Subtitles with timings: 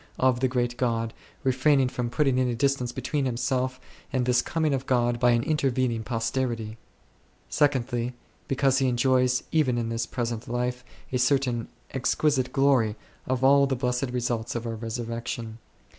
[0.17, 1.13] of the great God,
[1.43, 3.79] refraining from putting any distance between himself
[4.11, 6.77] and this coming of God by an intervening posterity:
[7.49, 8.15] secondly,
[8.47, 10.83] because he enjoys even in this present life
[11.13, 12.95] a certain exquisite glory
[13.27, 15.59] of all the blessed results of our resurrection.